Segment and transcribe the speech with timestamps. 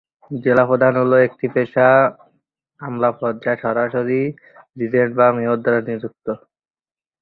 [0.31, 1.87] জেলা প্রধান হল একটি পেশা
[2.81, 4.21] আমলা পদ যা সরাসরি
[4.79, 6.25] রিজেন্ট বা মেয়র দ্বারা নিযুক্ত।